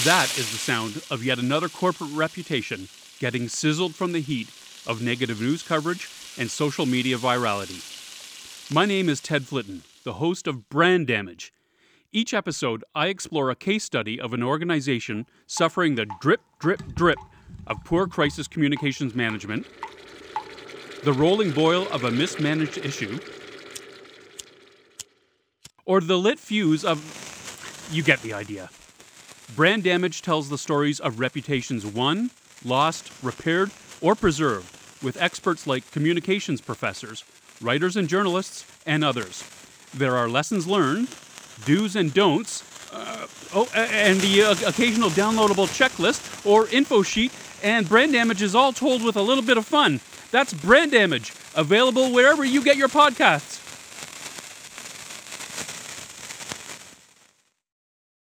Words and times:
That 0.00 0.36
is 0.36 0.50
the 0.50 0.58
sound 0.58 1.00
of 1.10 1.22
yet 1.22 1.38
another 1.38 1.68
corporate 1.68 2.10
reputation 2.12 2.88
getting 3.20 3.46
sizzled 3.46 3.94
from 3.94 4.10
the 4.10 4.20
heat 4.20 4.48
of 4.84 5.00
negative 5.00 5.40
news 5.40 5.62
coverage 5.62 6.08
and 6.36 6.50
social 6.50 6.86
media 6.86 7.16
virality. 7.18 7.78
My 8.72 8.84
name 8.84 9.08
is 9.08 9.20
Ted 9.20 9.42
Flitton, 9.42 9.82
the 10.02 10.14
host 10.14 10.48
of 10.48 10.68
Brand 10.68 11.06
Damage. 11.06 11.52
Each 12.10 12.34
episode, 12.34 12.82
I 12.96 13.08
explore 13.08 13.50
a 13.50 13.54
case 13.54 13.84
study 13.84 14.18
of 14.18 14.32
an 14.32 14.42
organization 14.42 15.26
suffering 15.46 15.94
the 15.94 16.06
drip, 16.20 16.40
drip, 16.58 16.94
drip 16.94 17.18
of 17.68 17.76
poor 17.84 18.08
crisis 18.08 18.48
communications 18.48 19.14
management, 19.14 19.66
the 21.04 21.12
rolling 21.12 21.52
boil 21.52 21.86
of 21.92 22.02
a 22.02 22.10
mismanaged 22.10 22.78
issue, 22.78 23.20
or 25.84 26.00
the 26.00 26.18
lit 26.18 26.40
fuse 26.40 26.82
of. 26.82 26.98
You 27.92 28.02
get 28.02 28.22
the 28.22 28.32
idea. 28.32 28.70
Brand 29.54 29.84
Damage 29.84 30.22
tells 30.22 30.48
the 30.48 30.56
stories 30.56 30.98
of 30.98 31.20
reputations 31.20 31.84
won, 31.84 32.30
lost, 32.64 33.12
repaired, 33.22 33.70
or 34.00 34.14
preserved 34.14 34.78
with 35.02 35.20
experts 35.20 35.66
like 35.66 35.90
communications 35.90 36.62
professors, 36.62 37.22
writers 37.60 37.94
and 37.94 38.08
journalists, 38.08 38.64
and 38.86 39.04
others. 39.04 39.44
There 39.92 40.16
are 40.16 40.26
lessons 40.26 40.66
learned, 40.66 41.08
do's 41.66 41.96
and 41.96 42.14
don'ts, 42.14 42.64
uh, 42.94 43.26
oh, 43.54 43.68
and 43.74 44.18
the 44.20 44.42
uh, 44.42 44.68
occasional 44.68 45.10
downloadable 45.10 45.68
checklist 45.68 46.46
or 46.46 46.66
info 46.68 47.02
sheet, 47.02 47.30
and 47.62 47.86
Brand 47.86 48.12
Damage 48.12 48.40
is 48.40 48.54
all 48.54 48.72
told 48.72 49.04
with 49.04 49.16
a 49.16 49.22
little 49.22 49.44
bit 49.44 49.58
of 49.58 49.66
fun. 49.66 50.00
That's 50.30 50.54
Brand 50.54 50.92
Damage, 50.92 51.34
available 51.54 52.10
wherever 52.10 52.42
you 52.42 52.64
get 52.64 52.78
your 52.78 52.88
podcasts. 52.88 53.51